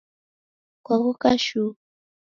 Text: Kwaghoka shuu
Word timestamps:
Kwaghoka 0.85 1.29
shuu 1.45 1.71